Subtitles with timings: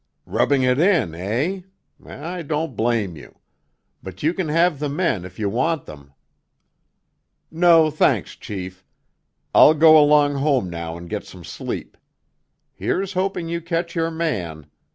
[0.25, 1.61] "Rubbing it in, eh?
[2.03, 3.37] I don't blame you!
[4.01, 6.13] But you can have the men if you want them."
[7.51, 8.83] "No, thanks, chief.
[9.53, 11.97] I'll go along home now and get some sleep.
[12.73, 14.65] Here's hoping you catch your man.